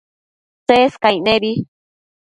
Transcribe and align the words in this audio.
Tsescaic 0.65 1.17
nebi 1.25 1.51